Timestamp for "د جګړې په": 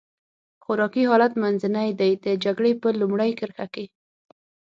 2.23-2.87